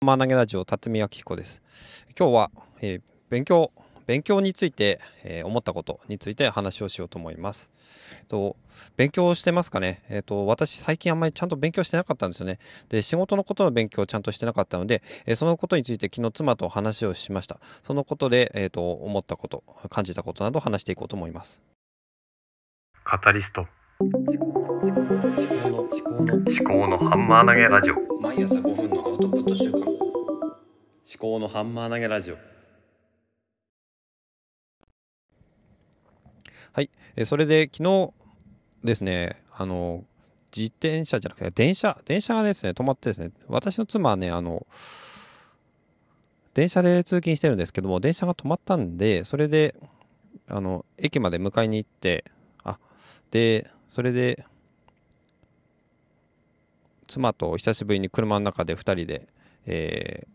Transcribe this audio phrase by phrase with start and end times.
[0.00, 1.60] マー投げラジオ辰巳明彦です
[2.16, 3.72] 今日は、えー、勉強
[4.06, 7.70] 勉強について、えー、思ったことについて話をしようと思います。
[8.26, 8.56] と
[8.96, 12.58] 勉強してますかね、えーと、私最近あんまりちゃんと勉強してなかったんですよね。
[12.88, 17.60] で仕事のことの勉強をちゃんとしてなかったので、えー、そのことについて昨日妻と話をしました。
[17.82, 21.60] そのことで、えーと、思ったこと感じたことなど話していこうと思います。
[23.04, 23.66] カタリスト
[26.18, 26.26] 思
[26.64, 27.94] 考のハンマー投げラジオ。
[28.20, 29.78] 毎朝5分のアウトプット週間。
[29.78, 29.96] 思
[31.16, 32.36] 考のハンマー投げラジオ。
[36.72, 38.12] はい、えそれで昨日
[38.82, 40.02] ですね、あの
[40.54, 44.66] 自転車じゃなくて電車、電車がですね止まってですね、私の妻はね、あの
[46.54, 49.76] 電車で通勤してるんですけども、電車が止まったんで、それで
[50.48, 52.24] あの駅まで迎えに行って、
[52.64, 52.80] あ
[53.30, 54.44] で、それで
[57.08, 59.26] 妻と久しぶりに車の中で2人で、
[59.66, 60.26] え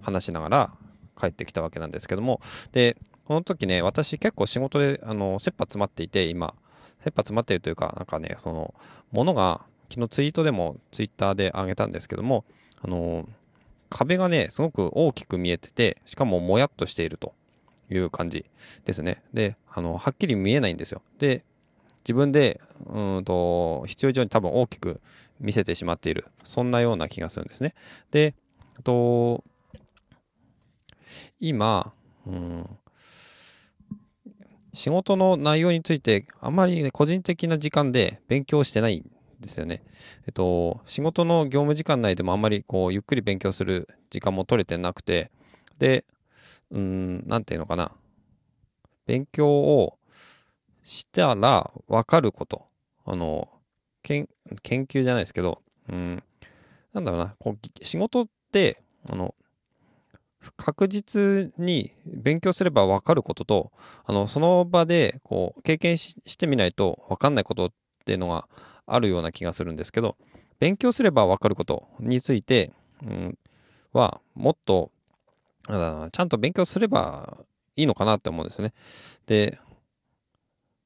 [0.00, 0.72] ー、話しながら
[1.18, 2.40] 帰ってきたわけなんですけども、
[2.72, 6.54] で、この時ね、私結構仕事で、あの、切羽詰まっていて、今、
[7.00, 8.74] 切羽詰まっているというか、なんかね、その、
[9.12, 12.44] ものが、昨日ツイートでも、ツイッターで上げたんですけども、
[12.82, 13.28] あの、
[13.88, 17.34] 壁がね、すごく大きく見えてて、しかももやっとしていると
[17.90, 18.46] いう感じ
[18.84, 19.22] ですね。
[19.34, 21.02] で、あの、はっきり見えないんですよ。
[21.18, 21.44] で、
[22.04, 25.00] 自分で、うんと、必要以上に多分大きく
[25.40, 26.26] 見せてしまっている。
[26.44, 27.74] そんなような気がするんですね。
[28.10, 28.34] で、
[28.82, 29.44] と、
[31.38, 31.92] 今、
[32.26, 32.78] うん、
[34.72, 39.82] 仕事の内容についてあまり、ね、個人的な時間で勉強してないんですよね。
[40.26, 45.30] えっと、仕事の業務時間内でもあんまりこうゆっくり勉強する時間も取れてなくて、
[45.78, 46.04] で、
[46.70, 47.92] うん、なんていうのかな。
[49.06, 49.98] 勉強を
[50.84, 52.66] したらわかること。
[53.04, 53.48] あの、
[54.02, 54.28] 研
[54.62, 56.22] 究じゃないですけど、うん、
[56.92, 59.34] なんだろうな、こう仕事って、あの、
[60.56, 63.72] 確実に勉強すれば分かることと、
[64.04, 67.72] あの、その場で、こう、経験してみないと分かんないことっ
[68.04, 68.48] ていうのが
[68.86, 70.16] あるような気がするんですけど、
[70.58, 72.72] 勉強すれば分かることについて、
[73.02, 73.38] うん、
[73.92, 74.90] は、もっと、
[75.66, 77.36] ちゃんと勉強すれば
[77.76, 78.72] いいのかなって思うんですね。
[79.26, 79.58] で、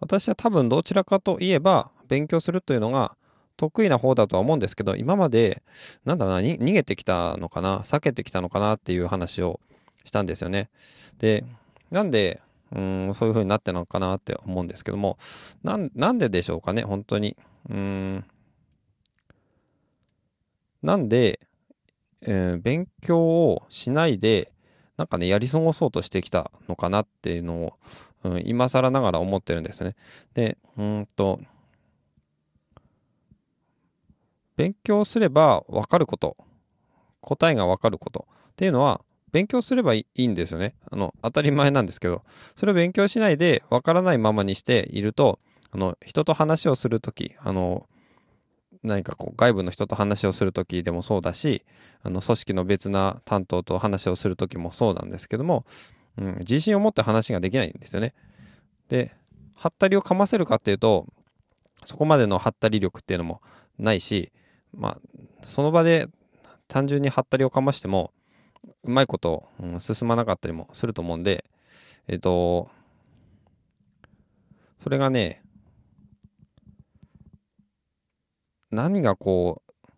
[0.00, 3.16] 私は多分どちらかといえば、勉強するというのが、
[3.56, 5.62] 得意な方だとは思うんですけど、今まで、
[6.04, 9.60] なんだろうな、逃げてきたのかな、避けてきたのかなっていう話を
[10.04, 10.70] したんですよね。
[11.18, 11.44] で、
[11.90, 15.18] なんで、うん、そういう風になってるのかなって思うんですけども、
[15.62, 17.36] なんででしょうかね、本当に。
[17.68, 18.24] うん、
[20.82, 21.40] なんで、
[22.22, 24.52] えー、勉強をしないで、
[24.96, 27.72] なんかね、やり過ごそうとしてきたのかなっていうのを、
[28.24, 29.96] うん、今更ながら思ってるんですね。
[30.34, 31.40] で、うんと、
[34.58, 36.36] 勉強すれば分かること、
[37.20, 40.74] 答えが分かることっていうのは、勉強すればいいんですよね。
[40.90, 42.24] あの、当たり前なんですけど、
[42.56, 45.38] それを勉強しないで分からないままにしていると、
[45.70, 47.86] あの、人と話をするとき、あの、
[48.82, 51.64] 何かこう外部の人と話をするときでもそうだし、
[52.02, 55.66] あの組織の別な担当と話をするときもそうなんですけども、
[56.16, 58.14] うん、自信を持って話ができないんですよね。
[58.88, 59.14] で、
[59.56, 61.06] はったりをかませるかっていうと、
[61.84, 63.40] そこまでのはったり力っていうのも
[63.78, 64.32] ないし、
[64.74, 64.98] まあ、
[65.44, 66.08] その場で
[66.68, 68.12] 単純にはったりをかましても、
[68.84, 71.44] うまいこと、うん、進まなかったりもすると思うんで、
[72.06, 72.70] えっ、と、
[74.78, 75.42] それがね、
[78.70, 79.88] 何がこう、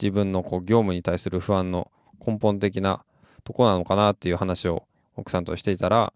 [0.00, 1.90] 自分のこう業務に対する不安の
[2.24, 3.04] 根本的な
[3.44, 4.84] とこなのかなっていう話を
[5.16, 6.12] 奥さんとしていたら、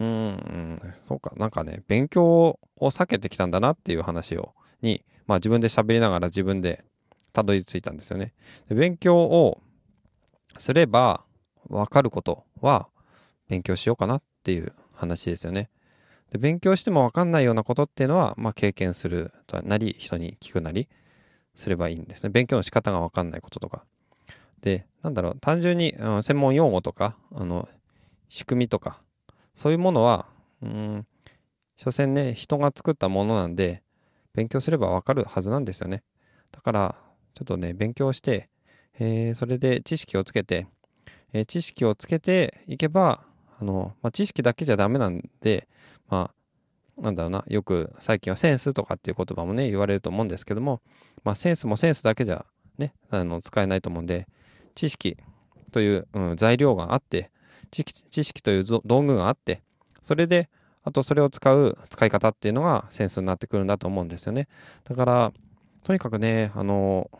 [0.00, 6.84] うん、そうか、なんかね、勉強を避けてきたんだなっていう話を、に、まあ自分で喋りながら自分で
[7.32, 8.34] たどり着いたんですよね。
[8.68, 9.60] 勉強を
[10.56, 11.24] すれば
[11.68, 12.88] 分かることは
[13.48, 15.70] 勉強しようかなっていう話ですよね。
[16.30, 20.88] で勉強しても分かんないようなことっていうのは、まあ、経験するとなり人に聞くなり
[21.54, 22.30] すればいいんですね。
[22.30, 23.84] 勉強の仕方が分かんないこととか。
[24.60, 27.68] で、なんだろう、単純に、うん、専門用語とか、あの、
[28.28, 29.00] 仕組みとか、
[29.54, 30.26] そういうものは、
[30.62, 31.06] うん、
[31.76, 33.82] 所詮ね、人が作ったものなんで、
[34.34, 36.02] 勉強すれば分かるはずなんですよね。
[36.52, 36.94] だから、
[37.38, 38.48] ちょっとね、勉強して、
[38.98, 40.66] えー、それで知識をつけて、
[41.32, 43.22] えー、知識をつけていけば、
[43.60, 45.68] あの、まあ、知識だけじゃダメなんで、
[46.08, 46.32] ま
[46.98, 50.80] あ、なんだろうな、よく最近はセンスとかっていう言葉もね、言われると思うんですけども、
[51.22, 52.44] まあ、センスもセンスだけじゃ
[52.76, 54.26] ね、あの、使えないと思うんで、
[54.74, 55.16] 知識
[55.70, 57.30] という、うん、材料があって、
[57.70, 57.84] 知
[58.24, 59.62] 識という道具があって、
[60.02, 60.48] それで、
[60.82, 64.48] あとそれを使う使い方っていうのがセンスになってくるんだと思うんですよね。
[64.82, 65.32] だから、
[65.84, 67.10] とにかくね、あの、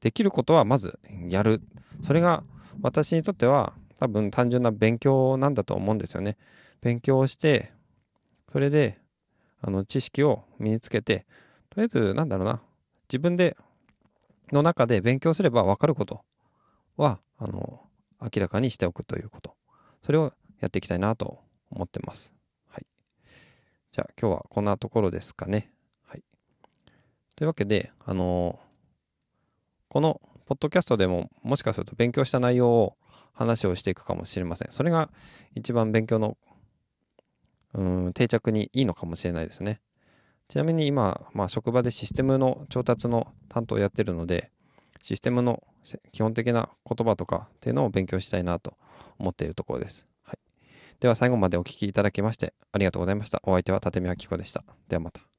[0.00, 0.98] できることはまず
[1.28, 1.60] やる。
[2.02, 2.42] それが
[2.82, 6.36] 私にとっては多分単純な勉強なんだと思うんですよね。
[6.80, 7.72] 勉強をして、
[8.50, 8.98] それで、
[9.60, 11.26] あの、知識を身につけて、
[11.68, 12.62] とりあえず、なんだろうな、
[13.08, 13.56] 自分で、
[14.52, 16.24] の中で勉強すれば分かること
[16.96, 17.82] は、あの、
[18.20, 19.54] 明らかにしておくということ。
[20.02, 22.32] それをやっていきたいなと思ってます。
[22.68, 22.86] はい。
[23.92, 25.70] じゃあ、今日はこんなところですかね。
[26.06, 26.24] はい。
[27.36, 28.58] というわけで、あの
[29.90, 32.96] このポッドキャストでももしかすると勉強した内容を
[33.34, 34.68] 話をしていくかもしれません。
[34.70, 35.10] それが
[35.54, 36.38] 一番勉強の
[37.74, 39.80] うん定着にいいのかもしれないですね。
[40.48, 44.50] ちなみに今、まあ、職場でシステムの調達の担当をやってるので、
[45.00, 45.62] システムの
[46.12, 48.74] 基本的な言葉とかっていうのを勉強したいなと
[49.18, 50.06] 思っているところです。
[50.24, 50.38] はい、
[50.98, 53.40] では最後までお聴きいただきましてありがとうございました。
[53.44, 54.64] お相手は立見明子でした。
[54.88, 55.29] ではまた。